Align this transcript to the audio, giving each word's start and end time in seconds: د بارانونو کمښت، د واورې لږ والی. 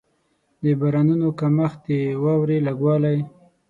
د 0.63 0.65
بارانونو 0.79 1.27
کمښت، 1.39 1.79
د 1.87 1.89
واورې 2.23 2.57
لږ 2.67 2.77
والی. 2.85 3.17